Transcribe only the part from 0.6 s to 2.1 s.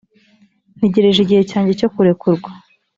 ntegereje igihe cyanjye cyo